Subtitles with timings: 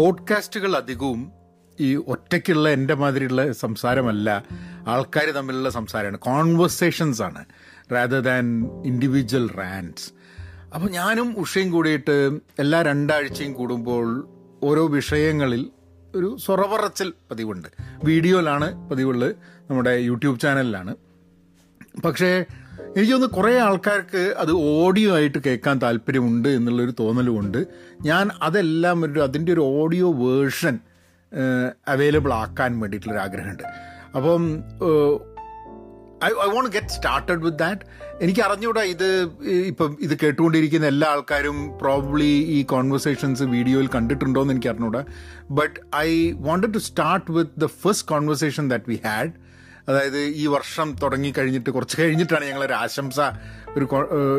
[0.00, 1.32] പോഡ്കാസ്റ്റുകൾ അധികവും
[1.80, 4.44] ഈ ഒറ്റയ്ക്കുള്ള എന്റെ മാതിരിയുള്ള സംസാരമല്ല.
[4.86, 7.44] ആൾക്കാർ തമ്മിലുള്ള സംസാരമാണ് കോൺവെർസേഷൻസ് ആണ്.
[7.92, 10.12] റാദർ ദാൻ ഇൻഡിവിജ്വൽ റാൻഡ്സ്
[10.74, 14.28] അപ്പോൾ ഞാനും ഉഷയും കൂടിയിട്ട് എല്ലാ രണ്ടാഴ്ചയും കൂടുമ്പോൾ
[14.62, 15.70] ഓരോ വിഷയങ്ങളിൽ
[16.14, 17.68] ഒരു സ്വറവറച്ചൽ പതിവുണ്ട്.
[18.04, 19.36] വീഡിയോയിലാണ് പതിവുള്ളത്.
[19.70, 20.96] നമ്മുടെ യൂട്യൂബ് ചാനലിലാണ്.
[22.04, 22.44] പക്ഷേ
[22.96, 27.66] എനിക്ക് തോന്നുന്നു കുറേ ആൾക്കാർക്ക് അത് ഓഡിയോ ആയിട്ട് കേൾക്കാൻ താല്പര്യമുണ്ട് എന്നുള്ളൊരു തോന്നലുമുണ്ട്.
[28.02, 30.78] ഞാൻ അതെല്ലാം ഒരു അതിന്റെ ഒരു ഓഡിയോ വേർഷൻ
[31.88, 33.62] അവൈലബിൾ ആക്കാൻ വേണ്ടിയിട്ടുള്ളൊരു ആഗ്രഹമുണ്ട്
[34.16, 34.42] അപ്പം
[36.24, 37.80] I I want get started with that
[38.22, 39.06] എനിക്ക് അറിഞ്ഞൂടാ ഇത്
[39.66, 45.04] ഇപ്പം ഇത് കേട്ടുകൊണ്ടിരിക്കുന്ന എല്ലാ ആൾക്കാരും പ്രോബ്ലി ഈ കോൺവെർസേഷൻസ് വീഡിയോയിൽ കണ്ടിട്ടുണ്ടോ എന്ന് എനിക്ക് അറിഞ്ഞൂടാ
[45.50, 49.32] but I wanted to start with the first conversation that we had
[49.88, 53.20] അതായത് ഈ വർഷം തുടങ്ങി കഴിഞ്ഞിട്ട് കുറച്ച് കഴിഞ്ഞിട്ടാണ് ഞങ്ങളൊരു ആശംസ
[53.76, 53.88] ഒരു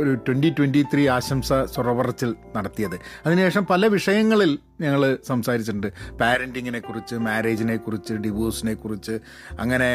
[0.01, 2.95] ഒരു ട്വന്റി ട്വന്റി ത്രീ ആശംസ സ്വറവറച്ചിൽ നടത്തിയത്.
[3.25, 5.87] അതിനുശേഷം പല വിഷയങ്ങളിൽ ഞങ്ങൾ സംസാരിച്ചിട്ടുണ്ട്.
[6.21, 9.19] പാരന്റിങ്ങിനെ കുറിച്ച് മാരേജിനെ കുറിച്ച് ഡിവോഴ്സിനെ കുറിച്ച്
[9.59, 9.89] അങ്ങനെ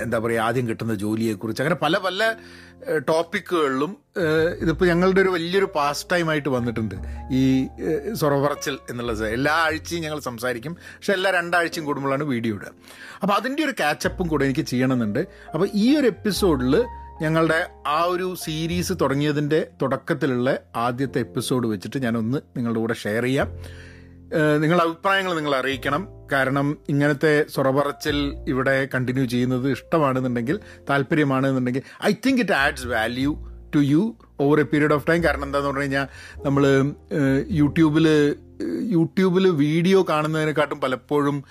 [0.00, 2.34] എന്താ പറയുക ആദ്യം കിട്ടുന്ന ജോലിയെക്കുറിച്ച് അങ്ങനെ പല പല
[2.98, 3.96] ടോപ്പിക്കുകളിലും
[4.60, 6.94] ഇതിപ്പോൾ ഞങ്ങളുടെ ഒരു വലിയൊരു പാസ്റ്റ് ടൈം ആയിട്ട് വന്നിട്ടുണ്ട്.
[7.30, 7.66] ഈ
[8.12, 10.72] സൊറവറച്ചൽ എന്നുള്ളത് എല്ലാ ആഴ്ചയും ഞങ്ങൾ സംസാരിക്കും.
[10.72, 12.72] പക്ഷെ എല്ലാ രണ്ടാഴ്ചയും കൂടുമ്പോഴാണ് വീഡിയോ ഇടുക.
[13.22, 15.26] അപ്പോൾ അതിന്റെ ഒരു കാച്ചപ്പും കൂടെ എനിക്ക് ചെയ്യണമെന്നുണ്ട്.
[15.54, 16.84] അപ്പോൾ ഈ ഒരു എപ്പിസോഡിൽ
[17.22, 23.56] ഞങ്ങളുടെ ആ ഒരു സീരീസ് തുടങ്ങിയതിന്റെ തുടക്കത്തിലുള്ള ആദ്യത്തെ എപ്പിസോഡ് വെച്ചിട്ട് ഞാനൊന്ന് നിങ്ങളുടെ കൂടെ ഷെയർ ചെയ്യാം.
[24.34, 26.08] നിങ്ങളുടെ അഭിപ്രായങ്ങൾ നിങ്ങൾ അറിയിക്കണം.
[26.32, 33.32] കാരണം ഇങ്ങനത്തെ സ്വറപറച്ചിൽ ഇവിടെ കണ്ടിന്യൂ ചെയ്യുന്നത് ഇഷ്ടമാണെന്നുണ്ടെങ്കിൽ താല്പര്യമാണെന്നുണ്ടെങ്കിൽ I think it adds value
[33.74, 36.06] to you over a period of time കാരണം എന്താണെന്ന് പറഞ്ഞു കഴിഞ്ഞാൽ
[36.44, 36.64] നമ്മൾ
[37.50, 38.36] യൂട്യൂബിൽ
[38.92, 41.44] യൂട്യൂബിൽ വീഡിയോ കാണുന്നതിനെക്കാട്ടും പലപ്പോഴും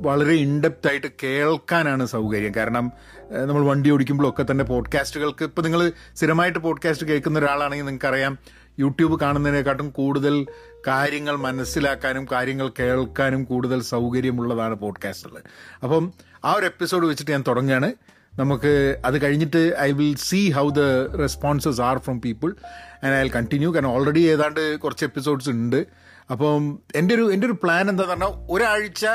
[0.00, 2.54] വളരെ ഇൻഡെപ്ത് ആയിട്ട് കേൾക്കാനാണ് സൗകര്യം.
[2.56, 2.92] കാരണം
[3.30, 8.38] നമ്മൾ വണ്ടി ഓടിക്കുമ്പോഴൊക്കെ തന്നെ പോഡ്കാസ്റ്റുകൾക്ക് ഇപ്പോൾ നിങ്ങൾ സ്ഥിരമായിട്ട് പോഡ്കാസ്റ്റ് കേൾക്കുന്ന ഒരാളാണെങ്കിൽ നിങ്ങൾക്കറിയാം
[8.78, 10.46] യൂട്യൂബ് കാണുന്നതിനെക്കാട്ടും കൂടുതൽ
[10.86, 15.42] കാര്യങ്ങൾ മനസ്സിലാക്കാനും കാര്യങ്ങൾ കേൾക്കാനും കൂടുതൽ സൗകര്യമുള്ളതാണ് പോഡ്കാസ്റ്റുകൾ
[15.82, 16.12] അപ്പം
[16.44, 17.92] ആ ഒരു എപ്പിസോഡ് വെച്ചിട്ട് ഞാൻ തുടങ്ങുകയാണ്.
[18.34, 20.80] നമുക്ക് അത് കഴിഞ്ഞിട്ട് I will see how the
[21.16, 22.54] responses are from people
[23.04, 25.86] and I will continue കാരണം ഓൾറെഡി ഏതാണ്ട് കുറച്ച് എപ്പിസോഡ്സ് ഉണ്ട്.
[26.30, 29.06] അപ്പം എന്റെ ഒരു എന്റെ ഒരു പ്ലാൻ എന്താണെന്ന് പറഞ്ഞാൽ ഒരാഴ്ച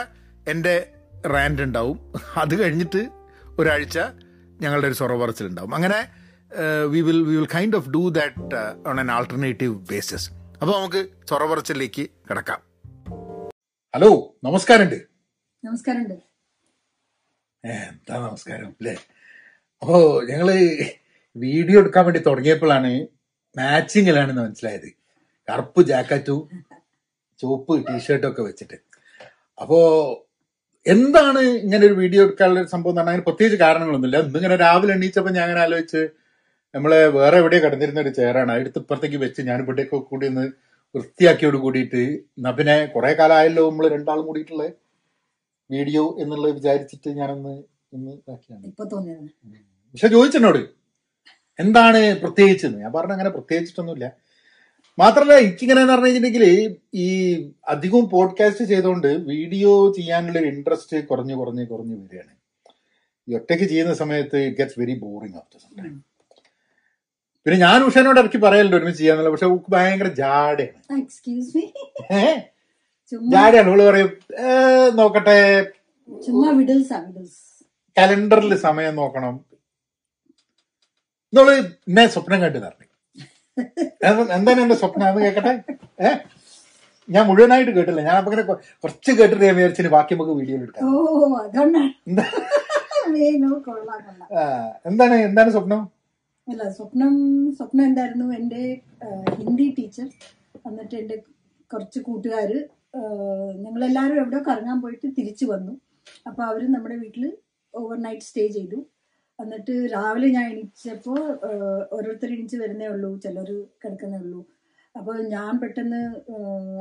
[0.48, 0.90] എന്റെ
[1.28, 2.00] റാൻഡ് ഉണ്ടാവും.
[2.38, 3.10] അത് കഴിഞ്ഞിട്ട്
[3.60, 4.00] ഒരാഴ്ച
[4.62, 5.76] ഞങ്ങളുടെ ഒരു സൊറവറച്ചിലുണ്ടാവും.
[5.76, 6.08] അങ്ങനെ
[6.88, 12.04] we will we will kind of do that on an alternative basis അപ്പോൾ നമുക്ക് ചൊറപറച്ചിലേക്ക്
[12.30, 12.60] കിടക്കാം.
[13.94, 14.10] ഹലോ
[14.44, 14.98] നമസ്കാരമുണ്ട്.
[15.66, 16.18] നമസ്കാരമുണ്ട്.
[17.64, 18.96] എന്താ നമസ്കാരം അല്ലേ?
[19.82, 19.98] അപ്പോ
[20.30, 20.50] ഞങ്ങൾ
[21.36, 22.92] വീഡിയോ എടുക്കാൻ വേണ്ടി തുടങ്ങിയപ്പോഴാണ്
[23.58, 24.90] മാച്ചിങ്ങിലാണെന്ന് മനസ്സിലായത്.
[25.48, 26.42] കറുപ്പ് ജാക്കറ്റും
[27.40, 28.80] ചുവപ്പ് ടീഷർട്ടും ഒക്കെ വെച്ചിട്ട്.
[29.62, 29.80] അപ്പോ
[30.86, 34.20] എന്താണ് ഇങ്ങനെ ഒരു വീഡിയോ എടുക്കാനുള്ള ഒരു സംഭവം എന്ന് പറഞ്ഞാൽ അതിന് പ്രത്യേകിച്ച് കാരണങ്ങളൊന്നുമില്ല.
[34.20, 36.02] ഇന്നിങ്ങനെ രാവിലെ എണീച്ചപ്പോൾ ഞാൻ അങ്ങനെ ആലോചിച്ച്
[36.76, 40.46] നമ്മളെ വേറെ എവിടെയോ കിടന്നിരുന്ന ഒരു ചെയറാണ് അടുത്ത് ഇപ്പുറത്തേക്ക് വെച്ച് ഞാൻ ഇവിടേക്ക് കൂടി ഒന്ന്
[40.96, 42.02] വൃത്തിയാക്കിയോട് കൂടിയിട്ട്
[42.38, 44.64] എന്നാ പിന്നെ കുറെ കാലമായല്ലോ നമ്മൾ രണ്ടാളും കൂടിയിട്ടുള്ള?
[45.70, 47.64] വീഡിയോ എന്നുള്ളത് വിചാരിച്ചിട്ട് ഞാനൊന്ന്
[47.94, 48.72] ഇന്ന് ഇതാക്കിയാണ്
[49.94, 50.62] പക്ഷെ ചോദിച്ചെന്നോട്
[51.60, 54.12] എന്താണ് പ്രത്യേകിച്ച് ഞാൻ പറഞ്ഞ അങ്ങനെ പ്രത്യേകിച്ചിട്ടൊന്നുമില്ല.
[54.98, 57.08] മാത്രമല്ല എനിക്കിങ്ങനെ എന്ന് പറഞ്ഞു കഴിഞ്ഞിട്ടുണ്ടെങ്കിൽ ഈ
[57.68, 62.34] അധികവും പോഡ്കാസ്റ്റ് ചെയ്തുകൊണ്ട് വീഡിയോ ചെയ്യാനുള്ള ഒരു ഇൻട്രസ്റ്റ് കുറഞ്ഞു കുറഞ്ഞ് കുറഞ്ഞു വരികയാണ്.
[63.28, 65.96] ഈ ഒറ്റയ്ക്ക് ചെയ്യുന്ന സമയത്ത് it gets very boring after some time
[67.46, 71.64] പിന്നെ ഞാൻ ഉഷനോട് ഇറക്കി പറയലുണ്ട് ഒരുമിച്ച് ചെയ്യാന്നുള്ള പക്ഷെ ഉക്ക് ഭയങ്കര ജാടയാണ് എക്സ്ക്യൂസ് മീ
[73.32, 74.10] ജാടയാണ് പറയും
[74.98, 75.38] നോക്കട്ടെ
[76.10, 77.40] ചുമ്മാ വിഡിൽസ് ആ വിഡിൽസ്
[77.98, 79.36] കലണ്ടറിൽ സമയം നോക്കണം.
[81.34, 81.52] എന്നുള്ള
[81.90, 82.86] എന്നെ സ്വപ്നം കണ്ടു പറഞ്ഞു
[84.36, 85.08] എന്താണ് എന്റെ സ്വപ്നം?
[85.10, 85.52] എന്ന് കേക്കട്ടെ.
[86.00, 86.10] ഏ?
[87.10, 88.02] ഞാൻ മുഴുവനായിട്ട് കേട്ടില്ല.
[88.02, 88.32] ഞാൻ അപ്പൊ
[88.84, 90.86] കുറച്ച് കേട്ടിട്ട് ഞാൻ വിചാരിച്ചു ബാക്കി നമുക്ക് വീഡിയോ എടുക്കാം.
[94.86, 95.82] എന്താണ് എന്താണ് സ്വപ്നം?
[96.52, 97.16] അല്ല സ്വപ്നം
[97.58, 98.28] സ്വപ്നം എന്തായിരുന്നു?
[98.40, 98.62] എന്റെ
[99.40, 100.08] ഹിന്ദി ടീച്ചർ
[100.68, 101.16] എന്നിട്ട് എന്റെ
[101.72, 102.52] കുറച്ച് കൂട്ടുകാർ
[103.64, 105.74] ഞങ്ങളെല്ലാവരും എവിടെയോ കറങ്ങാൻ പോയിട്ട് തിരിച്ചു വന്നു.
[106.30, 107.26] അപ്പോൾ അവർ നമ്മുടെ വീട്ടിൽ
[107.74, 108.80] ഓവർ നൈറ്റ് സ്റ്റേ ചെയ്തു.
[109.40, 111.20] എന്നിട്ട് രാവിലെ ഞാൻ എണീച്ചപ്പോൾ
[111.96, 113.50] ഓരോരുത്തർ എണീച്ച് വരുന്നേ ഉള്ളൂ ചിലർ
[113.84, 114.42] കിടക്കുന്നേ ഉള്ളൂ.
[114.96, 116.02] അപ്പോൾ ഞാൻ പെട്ടെന്ന്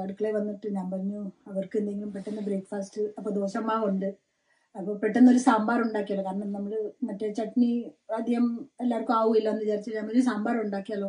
[0.05, 4.09] അടുക്കളയിൽ വന്നിട്ട് ഞാൻ പറഞ്ഞു അവർക്ക് എന്തെങ്കിലും പെട്ടെന്ന് ബ്രേക്ക്ഫാസ്റ്റ് അപ്പോൾ ദോശമാവുണ്ട്
[4.79, 6.73] അപ്പോൾ പെട്ടെന്ന് ഒരു സാമ്പാർ ഉണ്ടാക്കിയല്ലോ കാരണം നമ്മൾ
[7.09, 7.71] മറ്റേ ചട്നി
[8.17, 8.45] ആദ്യം
[8.81, 11.09] എല്ലാവർക്കും ആവില്ല എന്ന് വിചാരിച്ചു ഒരു സാമ്പാർ ഉണ്ടാക്കിയാലോ?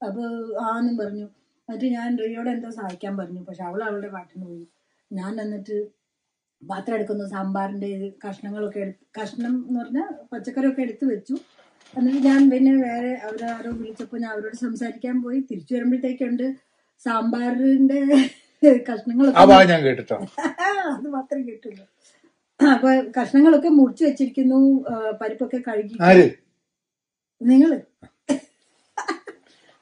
[0.00, 0.30] അപ്പോൾ
[0.70, 1.26] ആന്നും പറഞ്ഞു.
[1.68, 3.42] എന്നിട്ട് ഞാൻ റിയോടെ എന്തോ സഹായിക്കാൻ പറഞ്ഞു.
[3.48, 4.64] പക്ഷെ അവൾ അവളുടെ പാട്ടിന് പോയി.
[5.10, 5.76] ഞാൻ എന്നിട്ട്
[6.62, 7.90] പാത്രം എടുക്കുന്നു സാമ്പാറിന്റെ
[8.24, 11.34] കഷ്ണങ്ങളൊക്കെ എടുത്ത് കഷ്ണം എന്ന് പറഞ്ഞാൽ പച്ചക്കറിയൊക്കെ എടുത്തു വെച്ചു.
[11.94, 15.40] എന്നിട്ട് ഞാൻ പിന്നെ വേറെ അവരാരോ വിളിച്ചപ്പോൾ ഞാൻ അവരോട് സംസാരിക്കാൻ പോയി.
[15.50, 16.46] തിരിച്ചു വരുമ്പോഴത്തേക്കുണ്ട്
[17.06, 18.00] സാമ്പാറിന്റെ
[18.88, 19.40] കഷ്ണങ്ങളൊക്കെ
[20.94, 21.84] അത് മാത്രം കേട്ടുള്ളൂ.
[22.60, 24.58] അപ്പൊ കഷ്ണങ്ങളൊക്കെ മുറിച്ചു വെച്ചിരിക്കുന്നു
[25.20, 25.96] പരിപ്പൊക്കെ കഴുകി.
[27.40, 27.70] നിങ്ങൾ.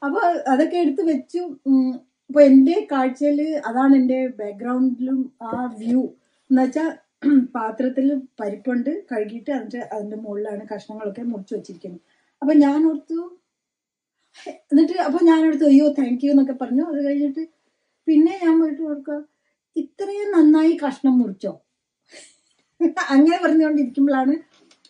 [0.01, 0.21] അപ്പൊ
[0.53, 1.41] അതൊക്കെ എടുത്ത് വെച്ചു.
[2.29, 3.39] ഇപ്പൊ എന്റെ കാഴ്ചയിൽ
[3.69, 6.01] അതാണ് എന്റെ ബാക്ക്ഗ്രൗണ്ടിലും ആ വ്യൂ
[6.49, 6.85] എന്ന് വെച്ചാ
[7.55, 8.07] പാത്രത്തിൽ
[8.39, 12.01] പരിപ്പുണ്ട് കഴുകിയിട്ട് അതിന്റെ അതിന്റെ മുകളിലാണ് കഷ്ണങ്ങളൊക്കെ മുറിച്ചു വെച്ചിരിക്കുന്നത്.
[12.41, 13.19] അപ്പൊ ഞാൻ ഓർത്തു
[14.71, 16.83] എന്നിട്ട് അപ്പൊ ഞാൻ എടുത്തു അയ്യോ താങ്ക് യു എന്നൊക്കെ പറഞ്ഞു.
[16.91, 17.43] അത് കഴിഞ്ഞിട്ട്
[18.07, 19.17] പിന്നെ ഞാൻ പോയിട്ട് ഓർക്കുക
[19.75, 21.53] ഇത്രയും നന്നായി കഷ്ണം മുറിച്ചോ?
[23.11, 24.33] അങ്ങനെ പറഞ്ഞുകൊണ്ടിരിക്കുമ്പോഴാണ്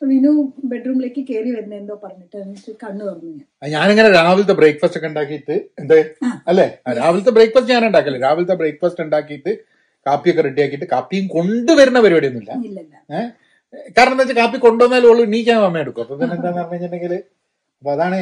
[0.02, 0.32] വിനു
[0.72, 3.70] ബെഡ്റൂമിലേക്ക് കയറി വരുന്നത് എന്തോ പറഞ്ഞിട്ട് എന്നിട്ട് കണ്ണു തുറന്നു ഞാൻ.
[3.74, 5.98] ഞാനിങ്ങനെ രാവിലത്തെ ബ്രേക്ക്ഫാസ്റ്റ് ഒക്കെ ഉണ്ടാക്കിയിട്ട് എന്ത്?
[6.52, 6.66] അല്ലേ?
[7.00, 9.52] രാവിലത്തെ ബ്രേക്ക്ഫാസ്റ്റ് ഞാൻ ഉണ്ടാക്കല്ലേ രാവിലത്തെ ബ്രേക്ക്ഫാസ്റ്റ് ഉണ്ടാക്കിയിട്ട്
[10.06, 12.54] കാപ്പിയൊക്കെ റെഡി ആക്കിയിട്ട് കാപ്പിയും കൊണ്ടുവരുന്ന പരിപാടിയൊന്നുമില്ല.
[13.98, 16.04] കാരണം എന്താ വെച്ചാൽ കാപ്പി കൊണ്ടുവന്നാലും ഉള്ളു നീക്കാൻ അമ്മ എടുക്കും.
[16.06, 17.14] അപ്പൊ പിന്നെ എന്താന്ന് പറഞ്ഞു കഴിഞ്ഞിട്ടുണ്ടെങ്കിൽ
[17.82, 18.20] അപ്പൊ അതാണ്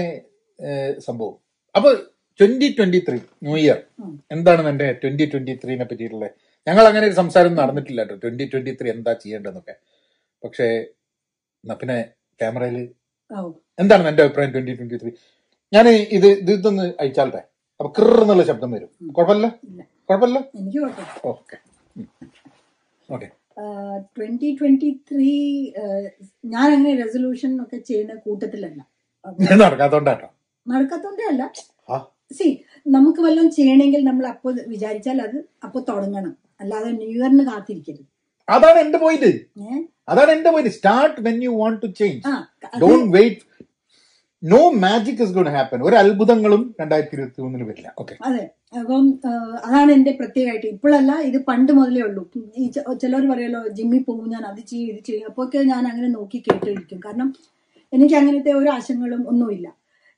[1.08, 1.36] സംഭവം.
[1.76, 1.90] അപ്പൊ
[2.40, 3.80] twenty twenty three new year
[4.36, 6.32] എന്താണ് എന്റെ ട്വന്റി ട്വന്റി ത്രീനെ പറ്റിയിട്ടുള്ളത്
[6.68, 9.76] ഞങ്ങൾ അങ്ങനെ ഒരു സംസാരം നടന്നിട്ടില്ല കേട്ടോ ട്വന്റി ട്വന്റി ത്രീ എന്താ ചെയ്യേണ്ടതെന്നൊക്കെ.
[10.44, 10.68] പക്ഷേ
[11.64, 11.98] എന്നാ പിന്നെ
[12.42, 12.78] ക്യാമറയിൽ
[13.82, 15.12] എന്താണ് എന്റെ അഭിപ്രായം ട്വന്റി ട്വന്റി ത്രീ
[15.74, 15.86] ഞാൻ
[16.18, 17.42] ഇത് ഇത് ഇതൊന്ന് അയച്ചാലേ
[17.80, 18.90] അപ്പൊ കിർ എന്നുള്ള ശബ്ദം വരും.
[19.18, 19.48] കുഴപ്പമില്ല?
[20.10, 20.40] കുഴപ്പമില്ല?
[21.32, 21.58] Okay.
[23.10, 23.28] Okay.
[24.18, 25.32] Twenty twenty three
[26.54, 28.80] ഞാൻ അങ്ങനെ റെസൊല്യൂഷൻ ഒക്കെ ചെയ്യുന്ന കൂട്ടത്തിലല്ല.
[29.64, 30.30] നടക്കാത്തോണ്ടാട്ടോ.
[30.68, 31.44] നടക്കാത്തോണ്ടേ അല്ല.
[32.38, 32.48] സി
[32.86, 36.34] നമുക്ക് വല്ലതും ചെയ്യണമെങ്കിൽ നമ്മൾ അപ്പൊ വിചാരിച്ചാൽ അത് അപ്പൊ തുടങ്ങണം.
[36.62, 38.06] അല്ലാതെ ന്യൂ ഇയറിന് കാത്തിരിക്കരുത്.
[38.48, 39.32] അതാണ് എന്റെ പോയിന്റ്
[40.12, 42.22] അതാണ് എന്റെ point start when you want to change
[42.84, 43.44] don't wait
[44.44, 47.90] no magic is gone happen ഒരു അത്ഭുതങ്ങളും രണ്ടായിരത്തി ഇരുപത്തി മൂന്നിന് വരില്ല.
[48.02, 48.44] ഓക്കെ അതെ.
[48.80, 49.04] അപ്പം
[49.68, 50.68] അതാണ് എന്റെ പ്രത്യേകമായിട്ട്.
[50.76, 52.24] ഇപ്പോഴല്ല ഇത് പണ്ട് മുതലേ ഉള്ളൂ.
[52.62, 52.66] ഈ
[53.04, 55.28] ചിലർ പറയുമല്ലോ ജിമ്മിൽ പോകും ഞാൻ അത് ചെയ്യും ഇത് ചെയ്യും.
[55.30, 57.30] അപ്പോഴൊക്കെ ഞാൻ അങ്ങനെ നോക്കി കേട്ടിരിക്കും കാരണം
[57.94, 59.68] എനിക്ക് അങ്ങനത്തെ ഒരു ആശങ്കകളും ഒന്നുമില്ല.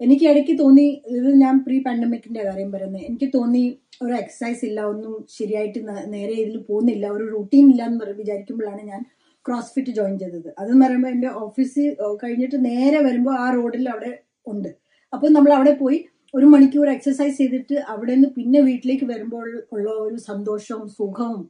[0.03, 3.03] എനിക്ക് ഇടയ്ക്ക് തോന്നി ഇത് ഞാൻ പ്രീ പാൻഡമിക്കിന്റെ കാര്യം പറയുന്നത്.
[3.03, 3.63] എനിക്ക് തോന്നി
[4.01, 9.01] ഒരു എക്സസൈസ് ഇല്ല ഒന്നും ശരിയായിട്ട് നേരെ ഇതിൽ പോകുന്നില്ല ഒരു റൂട്ടീൻ ഇല്ല എന്ന് പറ- വിചാരിക്കുമ്പോഴാണ് ഞാൻ
[9.45, 10.49] ക്രോസ് ഫിറ്റ് ജോയിൻ ചെയ്തത്.
[10.59, 11.83] അതെന്ന് പറയുമ്പോൾ എന്റെ ഓഫീസ്
[12.23, 14.11] കഴിഞ്ഞിട്ട് നേരെ വരുമ്പോൾ ആ റോഡിൽ അവിടെ
[14.47, 14.69] ഉണ്ട്.
[15.13, 15.99] അപ്പൊ നമ്മൾ അവിടെ പോയി
[16.33, 21.41] ഒരു മണിക്കൂർ എക്സസൈസ് ചെയ്തിട്ട് അവിടെ നിന്ന് പിന്നെ വീട്ടിലേക്ക് വരുമ്പോൾ ഉള്ള ഒരു സന്തോഷവും സുഖവും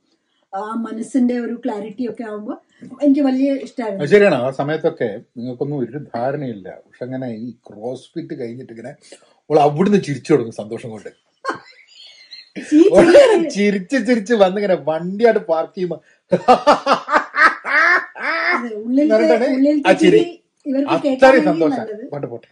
[0.53, 2.57] ആ മനസ്സിന്റെ ഒരു ക്ലാരിറ്റി ഒക്കെ ആവുമ്പോൾ
[3.05, 4.37] എനിക്ക് വലിയ ഇഷ്ടമാണ് ശരിയാണ്.
[4.45, 6.67] ആ സമയത്തൊക്കെ നിങ്ങൾക്കൊന്നും ഒരു ധാരണയില്ല.
[6.85, 8.91] പക്ഷെ അങ്ങനെ ഈ ക്രോസ് ഫിറ്റ് കഴിഞ്ഞിട്ട് ഇങ്ങനെ
[9.49, 11.11] അവൾ അവിടുന്ന് ചിരിച്ചു തുടങ്ങും സന്തോഷം കൊണ്ട്.
[13.55, 15.97] ചിരിച്ച് ചിരിച്ച് വന്നിങ്ങനെ വണ്ടിയായിട്ട് പാർക്ക് ചെയ്യുമ്പോ
[20.95, 21.85] അത്രയും സന്തോഷം.
[22.33, 22.49] പോട്ടെ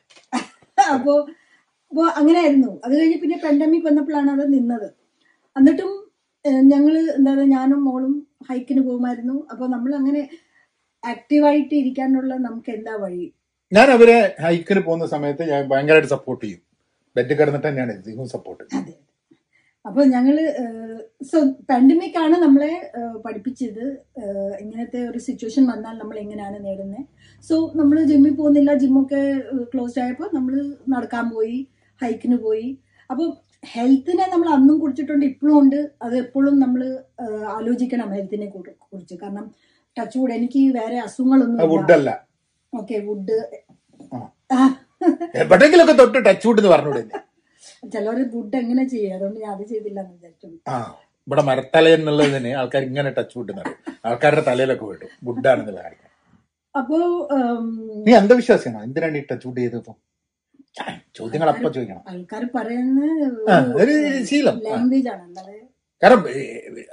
[0.96, 1.14] അപ്പോ
[1.92, 2.72] അപ്പോ അങ്ങനെയായിരുന്നു.
[2.86, 4.90] അത് കഴിഞ്ഞ് പിന്നെ പെൻഡമിക് വന്നപ്പോഴാണ് അത് നിന്നത്.
[5.56, 5.92] എന്നിട്ടും
[6.72, 8.14] ഞങ്ങൾ എന്താ പറയുക ഞാനും മോളും
[8.50, 9.38] ഹൈക്കിന് പോകുമായിരുന്നു.
[9.52, 10.22] അപ്പൊ നമ്മൾ അങ്ങനെ
[11.04, 13.28] ആക്റ്റീവായിട്ട് ഇരിക്കാനുള്ള നമുക്ക് എന്താ വഴി?
[13.72, 16.62] ഞാൻ അവരെ ഹൈക്കിന് പോകുന്ന സമയത്ത് ഞാൻ ഭയങ്കരമായിട്ട് സപ്പോർട്ട് ചെയ്യും.
[17.16, 18.94] ബെഡ് കിടന്നിട്ട് തന്നെയാണ് ഇതിനും സപ്പോർട്ട് അതെ
[19.86, 20.36] അപ്പൊ ഞങ്ങൾ
[21.30, 21.38] സോ
[21.70, 22.74] പാൻഡമിക് ആണ് നമ്മളെ
[23.24, 23.86] പഠിപ്പിച്ചത്.
[24.64, 27.06] ഇങ്ങനത്തെ ഒരു സിറ്റുവേഷൻ വന്നാൽ നമ്മൾ എങ്ങനെയാണ് നേടുന്നത്
[27.44, 29.22] സോ നമ്മൾ ജിമ്മിൽ പോകുന്നില്ല ജിമ്മൊക്കെ
[29.72, 30.54] ക്ലോസ്ഡ് ആയപ്പോൾ നമ്മൾ
[30.94, 31.58] നടക്കാൻ പോയി
[32.02, 32.68] ഹൈക്കിന് പോയി.
[33.10, 33.28] അപ്പോൾ
[33.64, 35.80] ഹെൽത്തിനെ നമ്മൾ അന്നും കുടിച്ചിട്ടുണ്ട് ഇപ്പോഴും ഉണ്ട്.
[36.06, 36.82] അത് എപ്പോഴും നമ്മൾ
[37.56, 39.16] ആലോചിക്കണം ഹെൽത്തിനെ കുറിച്ച്.
[39.24, 39.46] കാരണം
[39.98, 41.62] ടച്ച് വുഡ് എനിക്ക് വേറെ അസുഖങ്ങളൊന്നും
[42.80, 43.38] ഓക്കെ വുഡ്.
[45.44, 47.20] എവിടെങ്കിലൊക്കെ തൊട്ട് ടച്ച് വുഡ് എന്ന് പറഞ്ഞൂടെ എന്നെ?
[48.36, 49.14] വുഡ് എങ്ങനെ ചെയ്യും?
[49.18, 50.48] അതുകൊണ്ട് ഞാൻ അത് ചെയ്തില്ല എന്ന് വിചാരിച്ചു
[51.28, 56.08] ഇവിടെ മരത്തല എന്നുള്ളതിന് ആൾക്കാർ ഇങ്ങനെ ടച്ച് വുഡ് നടക്കും ആൾക്കാരുടെ തലയിലൊക്കെ വിടും വുഡാണെന്നുള്ള കാര്യം.
[56.76, 56.98] അപ്പോ
[58.06, 58.80] നീ അന്ധവിശ്വാസിയാണോ?
[58.88, 59.94] എന്തിനാണ് ഈ ടച്ച് വുഡ് ചെയ്തപ്പോ
[61.18, 62.04] ചോദ്യങ്ങൾ അപ്പൊ ചോദിക്കണം.
[62.12, 63.08] ആൾക്കാർ പറയുന്നത്
[63.82, 63.94] ഒരു
[64.30, 64.58] ശീലം.
[66.02, 66.22] കാരണം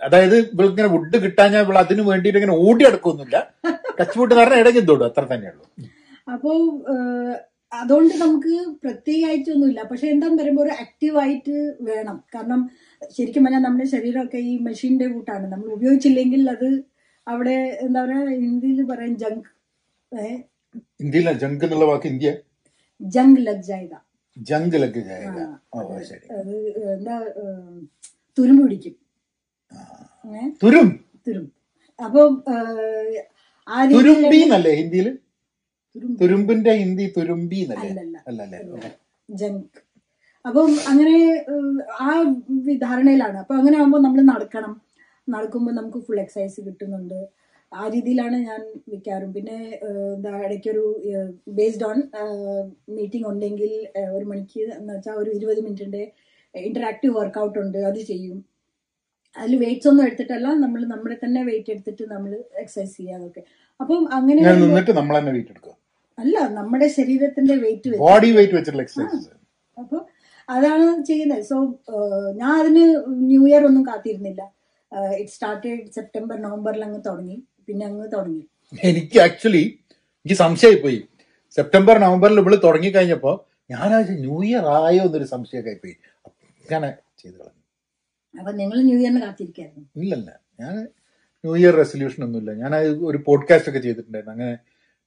[0.06, 3.38] അതായത് ഇവളിങ്ങനെ വുഡ് കിട്ടാഞ്ഞാൽ ഇവിടെ അതിന് വേണ്ടിയിട്ട് ഇങ്ങനെ ഓടി അടക്കൊന്നുമില്ല
[3.98, 5.06] ടച്ച് വുഡ് കാരണം ഇടയ്ക്ക് തൊടും.
[5.10, 5.64] അത്ര തന്നെയുള്ളൂ
[6.34, 6.50] അപ്പോ
[7.72, 8.52] അതുകൊണ്ട് നമുക്ക്
[8.84, 11.56] പ്രത്യേകമായിട്ടൊന്നുമില്ല പക്ഷെ എന്താന്ന് പറയുമ്പോൾ ഒരു ആക്റ്റീവായിട്ട്
[11.88, 12.16] വേണം.
[12.34, 12.60] കാരണം
[13.16, 16.68] ശരിക്കും പറഞ്ഞാൽ നമ്മുടെ ശരീരമൊക്കെ ഈ മെഷീന്റെ കൂട്ടാണ് നമ്മൾ ഉപയോഗിച്ചില്ലെങ്കിൽ അത്
[17.26, 17.56] അവിടെ
[17.86, 19.48] എന്താ പറയാ ഹിന്ദിയിൽ പറയാൻ ജങ്ക്
[21.04, 22.30] ഇന്ത്യയിലെ ജങ്ക് എന്നുള്ള വാക്ക് ഇന്ത്യ?
[23.00, 23.94] ജങ്ക് ലഗ് ജായത
[24.36, 25.38] ജങ്ക് ലഗ് ജായത
[25.74, 25.78] ഓ
[26.08, 26.26] ശരി.
[26.34, 26.52] അത്
[26.94, 27.78] എന്താ ഏഹ്,
[28.38, 28.94] തുരുമ്പ് പിടിക്കും.
[30.32, 30.42] ഏ?
[30.62, 30.88] തുരും
[31.26, 31.50] തുരുമ്പ്.
[31.98, 32.20] അപ്പൊ
[32.52, 33.22] ഏഹ്,
[33.68, 35.08] ആ തുരുമ്പി എന്നല്ലേ ഹിന്ദിയിൽ
[35.96, 36.16] തുരുമ്പ്.
[36.20, 37.90] തുരുമ്പിന്റെ ഹിന്ദി തുരുമ്പി എന്നല്ലേ
[38.28, 38.58] അല്ലല്ല.
[39.28, 39.78] ജങ്ക്.
[40.44, 41.16] അപ്പം അങ്ങനെ
[41.52, 42.10] ഏഹ്, ആ
[42.84, 43.38] ധാരണയിലാണ്.
[43.42, 44.74] അപ്പൊ അങ്ങനെ ആകുമ്പോൾ നമ്മൾ നടക്കണം.
[45.28, 47.18] നടക്കുമ്പോൾ നമുക്ക് ഫുൾ എക്സസൈസ് കിട്ടുന്നുണ്ട്.
[47.72, 48.60] ആ രീതിയിലാണ് ഞാൻ
[48.90, 49.56] വിൽക്കാറും പിന്നെ
[50.14, 50.84] എന്താ ഇടയ്ക്കൊരു
[51.58, 51.98] ബേസ്ഡ് ഓൺ
[52.98, 53.72] മീറ്റിംഗ് ഉണ്ടെങ്കിൽ
[54.16, 56.02] ഒരു മണിക്ക് എന്ന് വെച്ചാൽ ഒരു ഇരുപത് മിനിറ്റിന്റെ
[56.54, 58.38] ഇന്ററാക്റ്റീവ് വർക്കൗട്ട് ഉണ്ട് അത് ചെയ്യും.
[59.36, 62.32] അതിൽ വെയിറ്റ്സ് ഒന്നും എടുത്തിട്ടല്ല നമ്മൾ നമ്മളെ തന്നെ വെയിറ്റ് എടുത്തിട്ട് നമ്മൾ
[62.62, 63.42] എക്സസൈസ് ചെയ്യാതൊക്കെ
[63.80, 65.74] അപ്പം അങ്ങനെ നിന്നിട്ട് നമ്മൾ തന്നെ വെയിറ്റ് എടുക്കുക.
[66.18, 69.28] അല്ല നമ്മുടെ ശരീരത്തിന്റെ വെയിറ്റ് ബോഡി വെയിറ്റ് വെച്ചിട്ടുള്ള എക്സസൈസ്
[69.82, 70.00] അപ്പോൾ
[70.48, 71.44] അതാണ് ചെയ്യുന്നത്.
[71.50, 71.56] സോ
[72.40, 72.84] ഞാൻ അതിന്
[73.28, 74.42] ന്യൂ ഇയർ ഒന്നും കാത്തിരുന്നില്ല.
[75.20, 77.38] ഇറ്റ് സ്റ്റാർട്ടഡ് സെപ്റ്റംബർ നവംബറിൽ അങ്ങ് തുടങ്ങി.
[77.68, 78.48] പിന്നെ അങ്ങ് തുടങ്ങി.
[78.82, 80.82] എനിക്ക് ആക്ച്വലി എനിക്ക് സംശയമായി.
[80.82, 81.08] പോയി
[81.50, 85.96] സെപ്റ്റംബർ നവംബറിൽ ഇവൾ തുടങ്ങി കഴിഞ്ഞപ്പോ ഞാനാഴ്ച ന്യൂ ഇയർ ആയോ എന്നൊരു സംശയമൊക്കെ ആയിപ്പോയി.
[86.26, 88.38] അങ്ങനെ ചെയ്തു കളഞ്ഞു.
[88.38, 89.88] അപ്പൊ നിങ്ങൾ ന്യൂ ഇയറിന് കാത്തിരിക്കായിരുന്നു?
[89.96, 90.40] ഇല്ലല്ല.
[90.60, 90.82] ഞാൻ
[91.44, 92.52] ന്യൂ ഇയർ റെസൊല്യൂഷൻ ഒന്നുമില്ല.
[92.52, 94.32] ഞാൻ ഒരു പോഡ്കാസ്റ്റ് ഒക്കെ ചെയ്തിട്ടുണ്ടായിരുന്നു.
[94.32, 94.58] അങ്ങനെ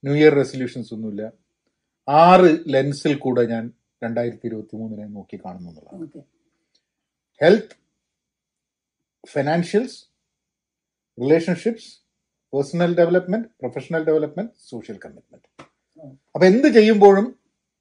[0.03, 1.31] ന്യൂ ഇയർ റെസൊല്യൂഷൻസ് ഒന്നുമില്ല.
[2.09, 3.71] ആറ് ലെൻസിൽ കൂടെ ഞാൻ
[4.03, 6.23] രണ്ടായിരത്തി ഇരുപത്തി മൂന്നിനെ നോക്കി കാണുന്നു എന്നുള്ളതാണ്.
[7.41, 7.75] Health
[9.27, 10.05] financials
[11.21, 12.00] relationships
[12.53, 15.47] personal development professional development social commitment
[16.35, 17.27] അപ്പൊ എന്ത് ചെയ്യുമ്പോഴും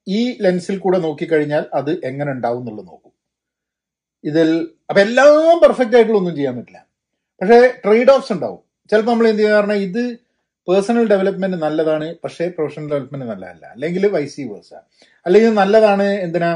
[0.07, 3.13] ഈ ലെൻസിൽ കൂടെ നോക്കിക്കഴിഞ്ഞാൽ അത് എങ്ങനെ ഉണ്ടാവും എന്നുള്ളത് നോക്കും.
[4.25, 4.49] ഇതിൽ
[4.91, 6.81] അപ്പൊ എല്ലാം പെർഫെക്റ്റ് ആയിട്ടുള്ള ഒന്നും ചെയ്യാൻ പറ്റില്ല.
[7.41, 8.61] പക്ഷേ ട്രേഡ് ഓഫ്സ് ഉണ്ടാവും.
[8.91, 10.03] ചിലപ്പോൾ നമ്മൾ എന്ത് ചെയ്യുക ഇത്
[10.69, 13.67] പേഴ്സണൽ ഡെവലപ്മെന്റ് നല്ലതാണ് പക്ഷേ പ്രൊഫഷണൽ ഡെവലപ്മെന്റ് നല്ലതല്ല.
[13.75, 14.73] അല്ലെങ്കിൽ വൈസി വേഴ്സ
[15.27, 16.51] അല്ലെങ്കിൽ നല്ലതാണ് എന്തിനാ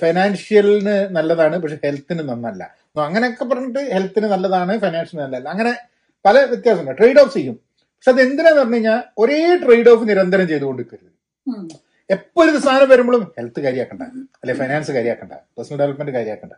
[0.00, 2.62] ഫൈനാൻഷ്യലിന് നല്ലതാണ് പക്ഷെ ഹെൽത്തിന് നന്നല്ല.
[3.08, 5.72] അങ്ങനെയൊക്കെ പറഞ്ഞിട്ട് ഹെൽത്തിന് നല്ലതാണ് ഫൈനാൻഷ്യൽ നല്ലതല്ല അങ്ങനെ
[6.28, 6.96] പല വ്യത്യാസമുണ്ട്.
[7.00, 7.56] ട്രേഡ് ഓഫ് ചെയ്യും.
[7.96, 11.12] പക്ഷെ അത് എന്തിനാന്ന് പറഞ്ഞു കഴിഞ്ഞാൽ ഒരേ ട്രേഡ് ഓഫ് നിരന്തരം ചെയ്തുകൊണ്ടിരിക്കരുത്.
[12.14, 14.04] എപ്പോ ഒരു സാധനം വരുമ്പോഴും ഹെൽത്ത് കാര്യമാക്കണ്ട
[14.42, 16.54] അല്ലെ ഫൈനാൻസ് കാര്യമാക്കണ്ട പേഴ്സണൽ ഡെവലപ്മെന്റ് കാര്യമാക്കണ്ട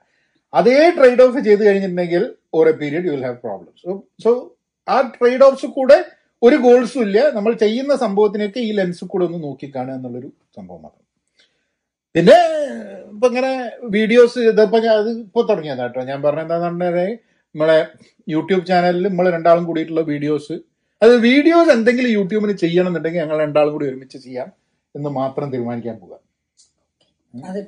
[0.52, 2.22] അതേ ട്രേഡ് ഓഫ് ചെയ്ത് കഴിഞ്ഞിട്ടുണ്ടെങ്കിൽ
[2.58, 3.82] or a period you will have problems
[4.24, 4.30] so
[4.88, 5.98] ആ ട്രേഡ് ഓഫ്സ് കൂടെ
[6.42, 7.18] ഒരു ഗോൾസും ഇല്ല.
[7.36, 11.04] നമ്മൾ ചെയ്യുന്ന സംഭവത്തിനൊക്കെ ഈ ലെൻസ് കൂടെ ഒന്ന് നോക്കിക്കാണുക എന്നുള്ളൊരു സംഭവം മാത്രം.
[12.14, 12.36] പിന്നെ
[13.12, 13.52] ഇപ്പൊ ഇങ്ങനെ
[13.96, 16.02] വീഡിയോസ് ഇതിപ്പോ ഞാൻ അത് ഇപ്പൊ തുടങ്ങിയതാ കേട്ടോ.
[16.10, 17.10] ഞാൻ പറഞ്ഞ എന്താന്ന് പറഞ്ഞാൽ
[17.54, 17.78] നമ്മളെ
[18.34, 20.56] യൂട്യൂബ് ചാനലിൽ നമ്മൾ രണ്ടാളും കൂടിയിട്ടുള്ള വീഡിയോസ്.
[21.04, 24.48] അത് വീഡിയോസ് എന്തെങ്കിലും യൂട്യൂബിന് ചെയ്യണം എന്നുണ്ടെങ്കിൽ ഞങ്ങൾ രണ്ടാളും കൂടി ഒരുമിച്ച് ചെയ്യാം
[24.94, 26.18] എന്ന് മാത്രം തീരുമാനിക്കാൻ പോവുക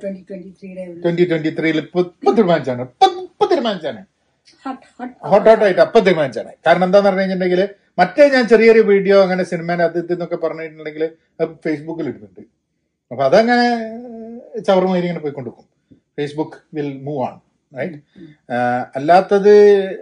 [0.01, 2.81] ട്വന്റി ട്വന്റി ത്രീയുടെ ട്വന്റി ട്വന്റി ത്രീയിൽ ഇപ്പൊ ഇപ്പൊ തീരുമാനിച്ചാണ്.
[2.87, 4.01] ഇപ്പൊ ഇപ്പൊ തീരുമാനിച്ചാണ്.
[4.65, 6.51] ഹട്ട് ഹട്ട് ഹോട്ട് ഹോട്ട് ആയിട്ട് അപ്പൊ തീരുമാനിച്ചാണ്.
[6.65, 7.61] കാരണം എന്താന്ന് പറഞ്ഞു കഴിഞ്ഞിട്ടുണ്ടെങ്കിൽ
[7.99, 11.03] മറ്റേ ഞാൻ ചെറിയൊരു വീഡിയോ അങ്ങനെ സിനിമേനെ അത് ഇത് എന്നൊക്കെ പറഞ്ഞിട്ടുണ്ടെങ്കിൽ
[11.65, 12.43] ഫേസ്ബുക്കിൽ ഇടുന്നുണ്ട്.
[13.11, 13.67] അപ്പൊ അതങ്ങനെ
[14.67, 15.67] ചവർമാരി ഇങ്ങനെ പോയിക്കൊണ്ടിരിക്കും.
[16.17, 17.35] Facebook will move on
[17.73, 17.97] right
[18.95, 19.53] അല്ലാത്തത്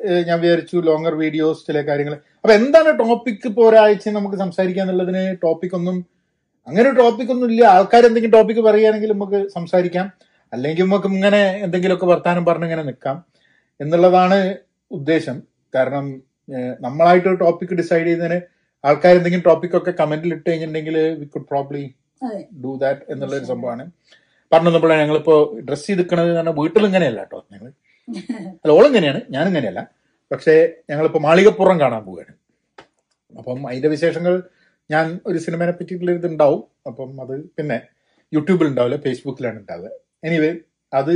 [0.09, 2.13] ഏഹ്, ഞാൻ വിചാരിച്ചു ലോങ്ങർ വീഡിയോസ് ചില കാര്യങ്ങൾ
[2.43, 5.97] അപ്പൊ എന്താണ് ടോപ്പിക് ഇപ്പോൾ ഒരാഴ്ച നമുക്ക് സംസാരിക്കുക എന്നുള്ളതിന് ടോപ്പിക് ഒന്നും
[6.67, 7.63] അങ്ങനെ ഒരു ടോപ്പിക് ഒന്നും ഇല്ല.
[7.75, 10.07] ആൾക്കാർ എന്തെങ്കിലും ടോപ്പിക് പറയുകയാണെങ്കിൽ നമുക്ക് സംസാരിക്കാം.
[10.53, 13.17] അല്ലെങ്കിൽ നമുക്ക് ഇങ്ങനെ എന്തെങ്കിലുമൊക്കെ വർത്താനം പറഞ്ഞ് ഇങ്ങനെ നിൽക്കാം
[13.79, 14.37] എന്നുള്ളതാണ്
[14.91, 15.37] ഉദ്ദേശം.
[15.73, 16.05] കാരണം
[16.85, 18.39] നമ്മളായിട്ട് ടോപ്പിക് ഡിസൈഡ് ചെയ്യുന്നതിന്
[18.83, 21.83] ആൾക്കാർ എന്തെങ്കിലും ടോപ്പിക് ഒക്കെ കമന്റിൽ ഇട്ട് കഴിഞ്ഞിട്ടുണ്ടെങ്കിൽ we could probably
[22.63, 23.83] do that എന്നുള്ളൊരു സംഭവമാണ്.
[24.53, 27.45] പറഞ്ഞു നമ്മളെ ഞങ്ങളിപ്പോ ഡ്രസ് ചെയ്തിക്കണത് പറഞ്ഞാൽ വീട്ടിൽ ഇങ്ങനെയല്ല കേട്ടോ.
[27.51, 27.71] ഞങ്ങൾ
[28.63, 29.87] അല്ല ഓളിങ്ങനെയാണ് ഞാൻ ഇങ്ങനെയല്ല.
[30.31, 32.33] പക്ഷേ ഞങ്ങളിപ്പോ മാളികപ്പുറം കാണാൻ പോവുകയാണ്.
[33.37, 34.43] അപ്പം അതിന്റെ വിശേഷങ്ങൾ
[34.91, 37.81] ഞാൻ ഒരു സിനിമയെ പറ്റിയിട്ടുള്ള ഇത് ഉണ്ടാവും അപ്പം അത് പിന്നെ
[38.33, 39.89] യൂട്യൂബിൽ ഉണ്ടാവില്ല ഫേസ്ബുക്കിലാണ് ഉണ്ടാവുക.
[40.23, 40.55] എനിവേ
[40.93, 41.15] അത്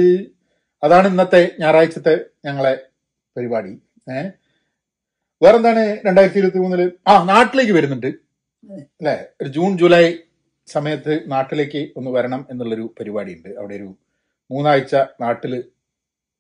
[0.84, 2.84] അതാണ് ഇന്നത്തെ ഞായറാഴ്ചത്തെ ഞങ്ങളെ
[3.38, 3.82] പരിപാടി.
[4.12, 4.32] ഏഹ്
[5.44, 8.08] വേറെന്താണ് രണ്ടായിരത്തി ഇരുപത്തി മൂന്നിൽ ആ നാട്ടിലേക്ക് വരുന്നുണ്ട്.
[8.74, 9.28] അല്ലെ?
[9.42, 10.18] ഒരു ജൂൺ ജൂലൈ
[10.68, 13.50] സമയത്ത് നാട്ടിലേക്ക് ഒന്ന് വരണം എന്നുള്ളൊരു പരിപാടിയുണ്ട്.
[13.50, 13.96] അവിടെ ഒരു
[14.52, 15.64] മൂന്നാഴ്ച നാട്ടിൽ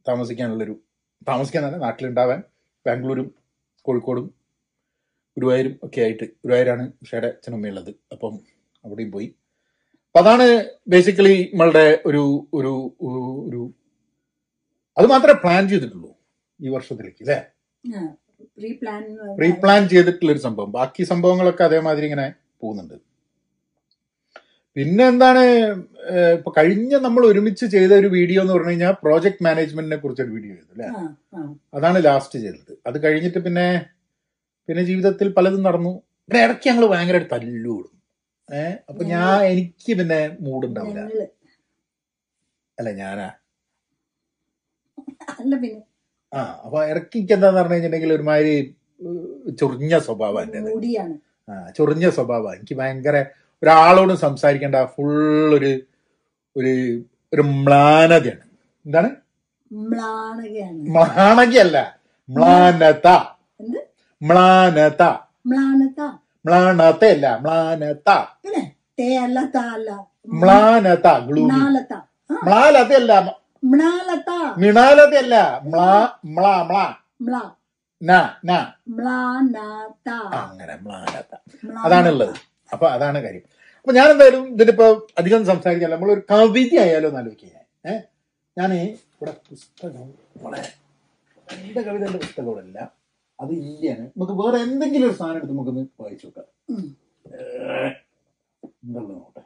[0.08, 0.79] താമസിക്കാനുള്ളൊരു
[1.27, 2.44] താമസിക്കാൻ തന്നെ നാട്ടിലുണ്ടാവാൻ
[2.88, 3.36] ബാംഗ്ലൂരും
[3.82, 4.25] കോഴിക്കോടും
[5.38, 7.89] ഗുരുവായൂരും ഒക്കെ ആയിട്ട് ഗുരുവായൂരാണ് ഷേടെ അച്ഛനമ്മയുള്ളത്.
[7.89, 8.39] അപ്പം
[8.86, 9.36] അവിടെയും പോയി.
[10.05, 13.72] അപ്പം അതാണ് ബേസിക്കലി നമ്മളുടെ ഒരു ഒരു ഒരു-
[14.98, 16.12] അത് മാത്രമേ പ്ലാൻ ചെയ്തിട്ടുള്ളൂ
[16.62, 17.44] ഈ വർഷത്തിലേക്ക് അല്ലേ?
[18.41, 20.72] പ്രീ പ്ലാൻ പ്രീ പ്ലാൻ ചെയ്തിട്ടുള്ള ഒരു സംഭവം.
[20.72, 23.14] ബാക്കി സംഭവങ്ങളൊക്കെ അതേമാതിരി ഇങ്ങനെ പോകുന്നുണ്ട്.
[24.75, 25.41] പിന്നെ എന്താണ്
[26.36, 30.74] ഇപ്പൊ കഴിഞ്ഞ നമ്മൾ ഒരുമിച്ച് ചെയ്ത ഒരു വീഡിയോ എന്ന് പറഞ്ഞു കഴിഞ്ഞാൽ പ്രോജക്ട് മാനേജ്മെന്റിനെ കുറിച്ചൊരു വീഡിയോ ചെയ്തു
[30.75, 30.89] അല്ലെ?
[31.74, 32.74] അതാണ് ലാസ്റ്റ് ചെയ്തത്.
[32.88, 33.67] അത് കഴിഞ്ഞിട്ട് പിന്നെ
[34.70, 35.94] പിന്നെ ജീവിതത്തിൽ പലതും നടന്നു.
[36.29, 37.91] പിന്നെ ഇടയ്ക്ക് ഞങ്ങൾ ഭയങ്കരമായിട്ട് തല്ലൂടും
[38.50, 41.00] ഏഹ് അപ്പൊ ഞാൻ എനിക്ക് പിന്നെ മൂടുണ്ടാവില്ല.
[41.03, 41.22] ഞങ്ങൾ.
[42.77, 43.27] അല്ല ഞാനാ.
[45.41, 45.82] അല്ല പിന്നെ.
[46.32, 48.55] ആ അപ്പൊ ഇടയ്ക്ക് എനിക്ക് എന്താന്ന് പറഞ്ഞു കഴിഞ്ഞിട്ടുണ്ടെങ്കിൽ ഒരുമാതിരി
[49.60, 50.60] ചൊറിഞ്ഞ സ്വഭാവം എന്റെ
[51.77, 52.51] ചൊറിഞ്ഞ സ്വഭാവം.
[52.58, 53.17] എനിക്ക് ഭയങ്കര
[53.63, 54.75] ഒരാളോടും സംസാരിക്കേണ്ട.
[54.85, 55.79] ഫുൾ ഒരു
[56.57, 58.39] ഒരു ഒരു മ്ലാനതയാണ്.
[58.85, 59.09] എന്താണ്?
[59.74, 60.89] മ്ലാനകയല്ല.
[60.89, 63.07] മ്ലാണകയല്ല മ്ലാനത
[64.24, 65.03] മ്ലാനത.
[65.47, 66.01] മ്ലാനത.
[66.45, 67.38] മ്ലാനതയല്ല.
[67.38, 68.09] മ്ലാനത.
[70.27, 71.07] മ്ലാനത
[72.43, 73.35] മ്ലാലതയല്ല.
[73.63, 75.33] മ്ലാലത.
[75.65, 77.03] മ്ലാ മ്ലാ മ്ലാ.
[80.31, 81.35] അങ്ങനെ മ്ലാനത.
[81.83, 82.54] അതാണുള്ളത്.
[82.72, 83.43] അപ്പൊ അതാണ് കാര്യം.
[83.79, 84.86] അപ്പൊ ഞാൻ എന്തായാലും ഇതിനിപ്പോ
[85.17, 87.51] അധികം സംസാരിക്കാൻ നമ്മളൊരു കവിത ആയാലോ എന്ന് ആലോചിക്കുക
[87.86, 88.01] ഏഹ്
[88.57, 90.07] ഞാൻ ഇവിടെ പുസ്തകം
[90.41, 90.69] വളരെ
[91.48, 92.79] എന്റെ കവിതയുടെ എന്റെ ഇവിടെ
[93.39, 96.48] അത് ഇന്ത്യയാണ് നമുക്ക് വേറെ എന്തെങ്കിലും ഒരു സാധനം എടുത്ത് നമുക്കൊന്ന് വായിച്ചു നോക്കാം.
[98.84, 99.43] എന്തുള്ളത് നോട്ടെ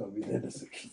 [0.00, 0.90] കവിതയുടെ സെക്ഷൻ.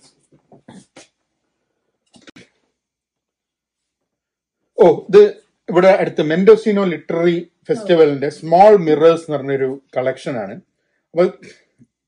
[4.77, 5.21] ഓ ഇത്
[5.69, 7.37] ഇവിടെ അടുത്ത് മെൻഡോസിനോ ലിറ്റററി
[7.69, 10.55] ഫെസ്റ്റിവലിന്റെ സ്മോൾ മിറേഴ്സ് എന്ന് പറഞ്ഞൊരു കളക്ഷൻ ആണ്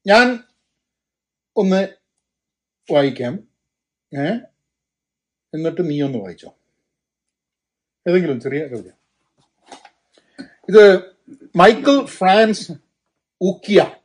[0.07, 0.43] ഞാൻ
[1.55, 1.87] ഒന്ന്
[2.91, 3.47] വായിക്കാം.
[4.17, 4.25] ഏ?
[5.53, 6.55] എന്നിട്ട് നീ ഒന്ന് വായിച്ചോ.
[8.09, 8.91] ഏതെങ്കിലും ചെറിയ കവിത.
[10.69, 11.03] ഇത്
[11.55, 12.71] മൈക്കിൾ ഫ്രാൻസ്
[13.41, 13.95] ഊക്കിയ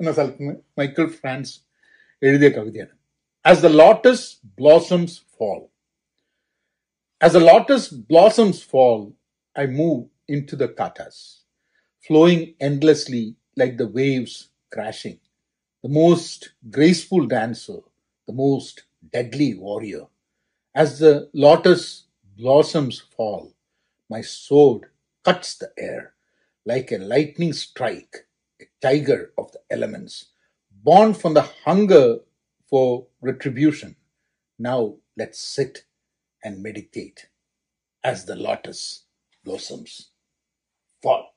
[0.00, 1.60] എന്ന സ്ഥലത്ത് നിന്ന് മൈക്കിൾ ഫ്രാൻസ്
[2.22, 2.98] എഴുതിയ കവിതയാണ്.
[3.46, 5.72] As the lotus blossoms fall
[7.26, 9.12] As the lotus blossoms fall,
[9.60, 11.44] I move into the katas,
[12.08, 15.20] flowing endlessly like the waves crashing,
[15.82, 17.78] the most graceful dancer,
[18.26, 20.06] the most deadly warrior.
[20.74, 22.04] As the lotus
[22.36, 23.52] blossoms fall,
[24.08, 24.84] my sword
[25.24, 26.14] cuts the air
[26.64, 28.26] like a lightning strike,
[28.60, 30.26] a tiger of the elements,
[30.70, 32.18] born from the hunger
[32.68, 33.96] for retribution.
[34.58, 35.84] Now let's sit
[36.44, 37.28] and meditate
[38.04, 39.04] as the lotus
[39.44, 40.08] blossoms
[41.02, 41.34] fall.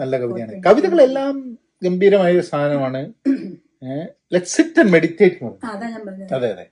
[0.00, 0.54] നല്ല കവിതയാണ്.
[0.66, 1.34] കവിതകളെല്ലാം
[1.84, 3.00] ഗംഭീരമായ ഒരു സാധനമാണ്.
[4.34, 5.50] Let sit and meditate
[6.36, 6.66] അതെ അതെ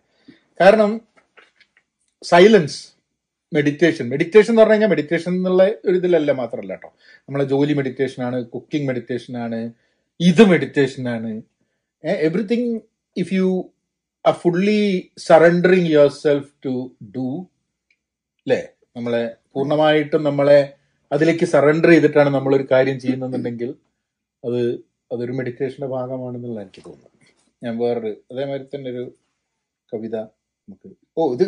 [0.61, 0.91] കാരണം
[2.25, 2.79] silence
[3.53, 6.89] meditation meditation എന്ന് പറഞ്ഞു കഴിഞ്ഞാൽ മെഡിറ്റേഷൻ എന്നുള്ള ഒരു ഇതിലല്ല മാത്രമല്ല കേട്ടോ.
[7.27, 9.61] നമ്മളെ ജോലി മെഡിറ്റേഷൻ ആണ് കുക്കിംഗ് മെഡിറ്റേഷൻ ആണ്
[10.21, 11.31] ഇത് മെഡിറ്റേഷൻ ആണ്.
[12.29, 12.73] Everything
[13.17, 13.49] if you
[14.25, 14.81] ah fully
[15.27, 15.91] surrendering
[16.25, 16.75] yourself to
[17.17, 17.29] do
[18.47, 18.61] അല്ലേ
[18.97, 20.61] നമ്മളെ പൂർണമായിട്ടും നമ്മളെ
[21.15, 23.71] അതിലേക്ക് സറണ്ടർ ചെയ്തിട്ടാണ് നമ്മൾ ഒരു കാര്യം ചെയ്യുന്നുണ്ടെങ്കിൽ
[24.47, 24.61] അത്
[25.13, 27.11] അതൊരു മെഡിറ്റേഷന്റെ ഭാഗമാണെന്നുള്ള എനിക്ക് തോന്നുന്നു.
[27.63, 29.05] ഞാൻ വേറൊരു അതേമാതിരി തന്നെ ഒരു
[29.93, 30.17] കവിത
[30.69, 31.47] നമുക്ക് ഓ ഇത്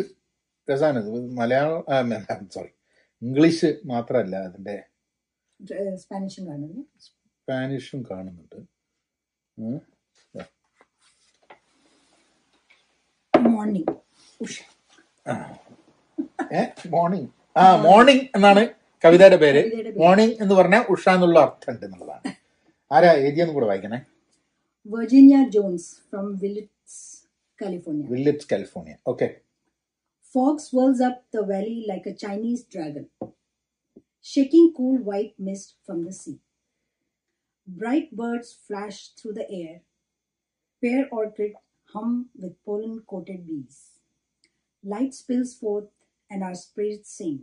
[0.67, 0.99] രസാണ്.
[1.03, 2.71] ഇത് മലയാളം സോറി
[3.21, 4.75] ഇംഗ്ലീഷ് മാത്രമല്ല അതിന്റെ
[6.03, 6.81] സ്പാനിഷും കാണുന്നു.
[7.05, 8.57] സ്പാനിഷും കാണുന്നുണ്ട്.
[13.55, 13.95] മോർണിംഗ്
[16.95, 17.29] മോർണിംഗ്
[17.61, 18.63] ആ മോർണിംഗ് എന്നാണ്
[19.04, 20.00] കവിതയുടെ പേര് കവിതയുടെ പേര്.
[20.02, 22.30] മോർണിംഗ് എന്ന് പറഞ്ഞാൽ ഉഷ എന്നുള്ള അർത്ഥം ഉണ്ട് എന്നുള്ളതാണ്
[22.90, 23.98] ആരാ എഴുതിയെന്ന് കൂടെ വായിക്കണേ
[24.86, 27.00] Virginia Jones from Willits
[27.60, 29.28] California Willits California okay
[30.34, 33.04] Fog swirls up the valley like a Chinese dragon,
[34.24, 36.34] shaking cool white mist from the sea.
[37.68, 39.76] Bright birds flash through the air.
[40.82, 41.52] Pear orchid
[41.90, 43.78] hum with pollen coated bees.
[44.84, 45.88] Light spills forth
[46.30, 47.38] and our spirits sing,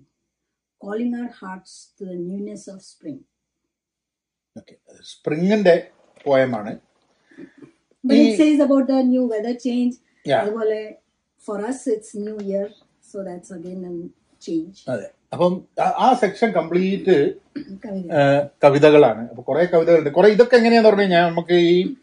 [0.86, 3.18] Calling our hearts to the newness of spring.
[4.56, 5.88] Okay സ്പ്രിങ്ങിന്റെ
[6.24, 6.78] പോയമാണ്
[8.04, 9.94] But it says about the new weather change.
[10.32, 10.94] അതുപോലെ
[11.46, 12.66] for us, it's new year,
[13.10, 15.10] so that's again a അതെ.
[15.32, 17.34] അപ്പം ആ- section complete
[18.64, 19.28] കവിതകളാണ്.
[19.28, 20.10] അപ്പൊ കുറെ കവിതകളുണ്ട്.
[20.10, 21.96] കുറെ ഇതൊക്കെ എങ്ങനെയാന്ന് പറഞ്ഞു കഴിഞ്ഞാൽ നമുക്ക് ഈ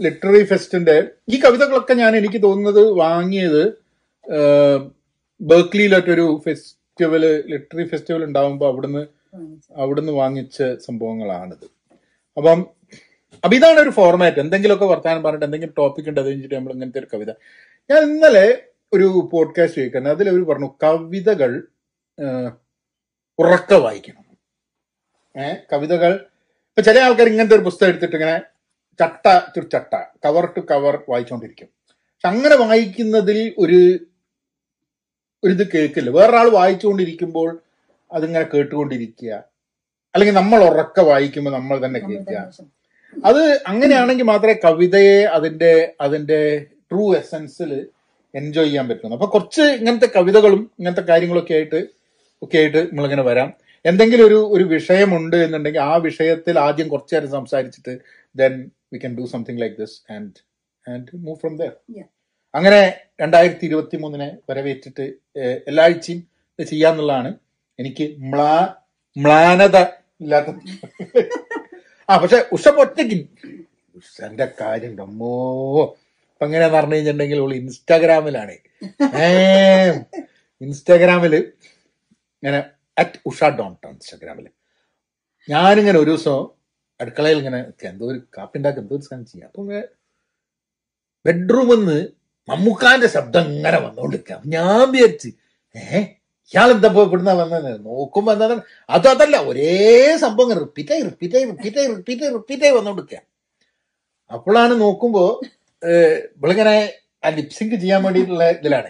[0.00, 3.72] ലിറ്റററി ഫെസ്റ്റിന്റെ ഈ കവിതകളൊക്കെ ഞാൻ എനിക്ക് തോന്നുന്നത് വാങ്ങിയത്
[5.40, 6.42] ബേക്ക്ലിയിലൊറ്റൊരു
[6.98, 9.00] ഫെസ്റ്റിവൽ ലിറ്ററി ഫെസ്റ്റിവൽ ഉണ്ടാവുമ്പോൾ അവിടുന്ന്
[9.76, 11.66] അവിടുന്ന് വാങ്ങിച്ച സംഭവങ്ങളാണിത്.
[12.36, 12.60] അപ്പം
[13.44, 17.08] അപ്പൊ ഇതാണ് ഒരു ഫോർമാറ്റ് എന്തെങ്കിലുമൊക്കെ വർത്താനം പറഞ്ഞിട്ട് എന്തെങ്കിലും ടോപ്പിക് ഉണ്ട് അത് കഴിഞ്ഞിട്ട് നമ്മൾ ഇങ്ങനത്തെ ഒരു
[17.12, 17.30] കവിത.
[17.90, 18.46] ഞാൻ ഇന്നലെ
[18.92, 21.52] ഒരു പോഡ്കാസ്റ്റ് കേൾക്കുന്നത് അതിൽ അവർ പറഞ്ഞു കവിതകൾ
[23.38, 24.24] ഉറക്ക വായിക്കണം.
[25.36, 26.12] ഏ കവിതകൾ.
[26.70, 28.36] ഇപ്പൊ ചില ആൾക്കാർ ഇങ്ങനത്തെ ഒരു പുസ്തകം എടുത്തിട്ട് ഇങ്ങനെ
[29.00, 33.80] ചട്ട ടു ചട്ട കവർ ടു കവർ വായിച്ചുകൊണ്ടിരിക്കും പക്ഷെ അങ്ങനെ വായിക്കുന്നതിൽ ഒരു
[35.44, 36.10] ഒരു ഇത് കേൾക്കില്ല.
[36.10, 37.60] വേറൊരാൾ വായിച്ചുകൊണ്ടിരിക്കുമ്പോൾ
[38.12, 39.32] അതിങ്ങനെ കേട്ടുകൊണ്ടിരിക്കുക.
[40.14, 42.52] അല്ലെങ്കിൽ നമ്മൾ ഉറക്ക വായിക്കുമ്പോൾ നമ്മൾ തന്നെ കേൾക്കുക.
[43.24, 47.86] അത് അങ്ങനെയാണെങ്കിൽ മാത്രമേ കവിതയെ അതിന്റെ അതിന്റെ ട്രൂ എസൻസിൽ
[48.34, 49.12] എൻജോയ് ചെയ്യാൻ പറ്റുള്ളൂ.
[49.12, 51.86] അപ്പൊ കുറച്ച് ഇങ്ങനത്തെ കവിതകളും ഇങ്ങനത്തെ കാര്യങ്ങളൊക്കെ ആയിട്ട്
[52.42, 53.52] ഒക്കെ ആയിട്ട് നമ്മളിങ്ങനെ വരാം.
[53.86, 57.98] എന്തെങ്കിലും ഒരു ഒരു വിഷയമുണ്ട് എന്നുണ്ടെങ്കിൽ ആ വിഷയത്തിൽ ആദ്യം കുറച്ചു നേരം സംസാരിച്ചിട്ട്
[58.36, 60.32] then we can do something like this and
[60.90, 61.72] and move from there.
[62.56, 65.04] അങ്ങനെ രണ്ടായിരത്തി ഇരുപത്തി മൂന്നിനെ വരവേറ്റിട്ട്
[65.66, 66.20] എല്ലാ ആഴ്ചയും
[66.64, 67.34] ചെയ്യാന്നുള്ളതാണ്
[67.78, 68.74] എനിക്ക് മ്ലാ
[69.18, 69.76] മ്ലാനത
[70.20, 70.46] ഇല്ലാത്ത
[72.10, 73.18] ആ പക്ഷെ ഉഷ ഒറ്റയ്ക്ക്.
[73.96, 75.34] ഉഷന്റെ കാര്യം അമ്മോ.
[76.32, 78.56] ഇപ്പൊ എങ്ങനെ പറഞ്ഞു കഴിഞ്ഞിട്ടുണ്ടെങ്കിൽ ഉള്ളു ഇൻസ്റ്റാഗ്രാമിലാണ്.
[80.60, 82.64] ഇൻസ്റ്റാഗ്രാമിൽ ഇങ്ങനെ
[82.98, 84.48] അറ്റ് ഉഷ ഡോണ്ട് ഇൻസ്റ്റാഗ്രാമിൽ.
[85.50, 86.46] ഞാനിങ്ങനെ ഒരു ദിവസം
[87.00, 89.48] അടുക്കളയിൽ ഇങ്ങനെ എന്തോ ഒരു കാപ്പിണ്ടാക്കി എന്തോ ഒരു സാധനം ചെയ്യാം.
[89.48, 89.62] അപ്പൊ
[91.26, 92.15] ബെഡ്റൂമിൽ നിന്ന്
[92.48, 94.40] മമ്മൂക്കാന്റെ ശബ്ദം ഇങ്ങനെ വന്നോണ്ടിരിക്കാം.
[94.54, 95.30] ഞാൻ വിചാരിച്ച്
[95.74, 96.00] ഏ
[96.52, 98.46] ഇയാളെന്താ പോയി ഇവിടുന്ന വന്നത് നോക്കുമ്പോ എന്താ
[98.88, 99.72] അത് അതല്ല ഒരേ
[100.24, 103.20] സംഭവം റിപ്പീറ്റായി റിപ്പീറ്റായി റിപ്പീറ്റായി റിപ്പീറ്റായി റിപ്പീറ്റായി വന്നോണ്ടിരിക്കുക
[104.30, 105.24] അപ്പോഴാണ് നോക്കുമ്പോ
[105.82, 106.76] ഏഹ്, ഇവളിങ്ങനെ
[107.22, 108.88] ആ ലിപ്സിങ്ക് ചെയ്യാൻ വേണ്ടിയിട്ടുള്ള ഇതിലാണ്.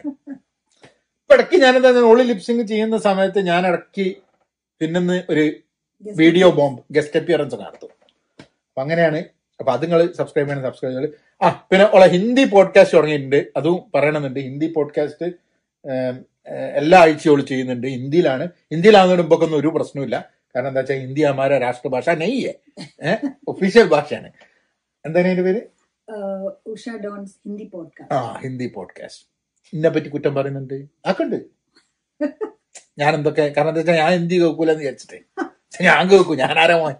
[1.20, 4.06] ഇപ്പൊ ഇടയ്ക്ക് ഞാൻ എന്താ ഓളി ലിപ്സിങ്ക് ചെയ്യുന്ന സമയത്ത് ഞാൻ ഇടയ്ക്ക്
[4.80, 5.44] പിന്നെന്ന് ഒരു
[6.04, 7.90] വീഡിയോ ബോംബ് ഗസ്റ്റ് അപ്പിയറൻസ് നടത്തും.
[8.66, 9.20] അപ്പൊ അങ്ങനെയാണ്
[9.60, 13.38] അപ്പൊ അത് നിങ്ങൾ സബ്സ്ക്രൈബ് ചെയ്യണം സബ്സ്ക്രൈബ് ചെയ്ത് ആ പിന്നെ ഉള്ള ഹിന്ദി പോഡ്കാസ്റ്റ് തുടങ്ങിയിട്ടുണ്ട്.
[13.56, 14.40] അതും പറയണമെന്നുണ്ട്.
[14.40, 15.26] ഹിന്ദി പോഡ്കാസ്റ്റ്
[16.80, 17.86] എല്ലാ ആഴ്ചയോളും ചെയ്യുന്നുണ്ട്.
[17.86, 18.44] ഹിന്ദിയിലാണ്.
[18.72, 20.16] ഹിന്ദിയിലാകുന്നതിന് മുമ്പൊക്കെ ഒരു പ്രശ്നമില്ല
[20.56, 22.52] കാരണം എന്താ വെച്ചാൽ ഹിന്ദി അമാര രാഷ്ട്രഭാഷ നെയ്യേ.
[23.48, 24.28] ഒഫീഷ്യൽ ഭാഷയാണ്.
[25.06, 25.62] എന്താണ് അതിന്റെ പേര്?
[26.66, 29.24] ഉഷ ഡോൺസ് ഹിന്ദി പോഡ്കാസ്റ്റ് ആ ഹിന്ദി പോഡ്കാസ്റ്റ്
[29.74, 30.74] എന്നെ പറ്റി കുറ്റം പറയുന്നുണ്ട്.
[31.06, 31.38] ആക്കുണ്ട്.
[32.98, 35.18] ഞാൻ എന്തൊക്കെ കാരണം എന്താ വെച്ചാൽ ഞാൻ ഹിന്ദി കേൾക്കൂലെന്ന് വിചാരിച്ചിട്ടേ.
[35.84, 36.34] ഞാൻ കേൾക്കൂ.
[36.34, 36.94] ഞാൻ ആരാ മോൻ?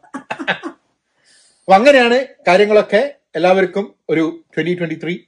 [1.69, 5.19] അപ്പൊ അങ്ങനെയാണ് കാര്യങ്ങളൊക്കെ എല്ലാവർക്കും ഒരു twenty twenty three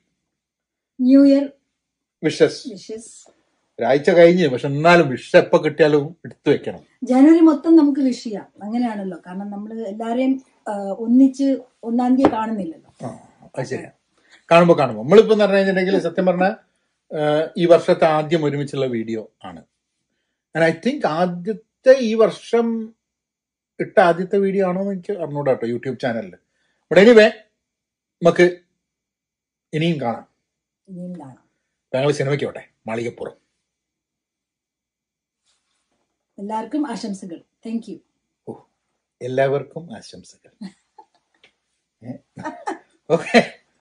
[1.00, 1.50] new year
[2.24, 3.04] wishes wishes.
[3.78, 6.80] ഒരാഴ്ച കഴിഞ്ഞ് പക്ഷെ എന്നാലും വിഷ എപ്പോ കിട്ടിയാലും എടുത്തു വെക്കണം.
[7.04, 8.46] ജനുവരി മൊത്തം നമുക്ക് വിഷ് ചെയ്യാം.
[8.62, 9.18] അങ്ങനെയാണല്ലോ.
[9.26, 10.42] കാരണം നമ്മൾ എല്ലാരെയും
[10.98, 12.90] ഒന്നിച്ച് ഒന്നാം തീയതി കാണുന്നില്ലല്ലോ.
[13.62, 13.90] ശരിയാ.
[14.50, 15.02] കാണുമ്പോ കാണുമ്പോ.
[15.02, 16.54] നമ്മളിപ്പോ പറഞ്ഞു കഴിഞ്ഞിട്ടുണ്ടെങ്കിൽ സത്യം പറഞ്ഞ
[17.56, 19.62] ഈ വർഷത്തെ ആദ്യം ഒരുമിച്ചുള്ള വീഡിയോ ആണ്.
[20.58, 22.94] ഐ തിങ്ക് ആദ്യത്തെ ഈ വർഷം
[23.80, 26.34] ഇട്ട ആദ്യത്തെ വീഡിയോ ആണോ എന്ന് എനിക്ക് അറിഞ്ഞൂടാ കേട്ടോ യൂട്യൂബ് ചാനലിൽ
[26.90, 27.30] ഇവിടെ എനിവേ
[28.22, 28.42] നമുക്ക്
[29.72, 30.28] ഇനിയും കാണാം.
[30.88, 31.48] ഇനിയും കാണാം.
[31.92, 32.70] ഞങ്ങൾ സിനിമയ്ക്ക് പോട്ടെ.
[32.88, 33.36] മാളികപ്പുറം.
[36.38, 37.42] എല്ലാവർക്കും ആശംസകൾ.
[37.66, 37.98] താങ്ക് യു
[39.20, 40.52] എല്ലാവർക്കും ആശംസകൾ.
[43.10, 43.38] ഓക്കെ